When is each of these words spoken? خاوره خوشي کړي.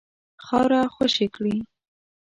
خاوره 0.45 0.81
خوشي 0.95 1.27
کړي. 1.35 1.57